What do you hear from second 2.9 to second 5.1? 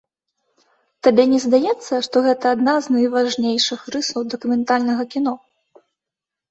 найважнейшых рысаў дакументальнага